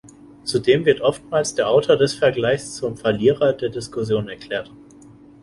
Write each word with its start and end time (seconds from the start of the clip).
Zudem 0.45 0.85
wird 0.87 1.01
oftmals 1.01 1.53
der 1.53 1.67
Autor 1.69 1.95
des 1.95 2.15
Vergleiches 2.15 2.73
zum 2.73 2.97
„Verlierer“ 2.97 3.53
der 3.53 3.69
Diskussion 3.69 4.29
erklärt. 4.29 4.71